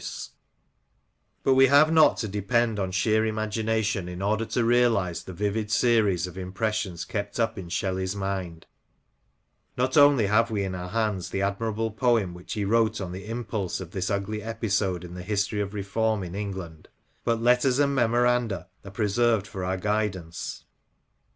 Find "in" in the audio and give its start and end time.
4.09-4.23, 7.59-7.69, 10.63-10.73, 15.03-15.13, 16.23-16.33